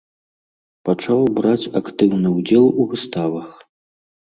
[0.89, 3.49] Пачаў браць актыўны ўдзел у выставах.